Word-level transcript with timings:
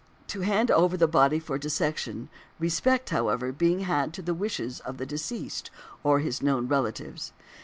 to 0.25 0.39
hand 0.41 0.71
over 0.71 0.97
the 0.97 1.07
body 1.07 1.37
for 1.37 1.59
dissection 1.59 2.27
(respect, 2.57 3.11
however, 3.11 3.51
being 3.51 3.81
had 3.81 4.15
to 4.15 4.23
|151| 4.23 4.25
the 4.25 4.33
wishes 4.33 4.79
of 4.79 4.97
the 4.97 5.05
deceased 5.05 5.69
or 6.03 6.21
his 6.21 6.41
known 6.41 6.67
relatives). 6.67 7.33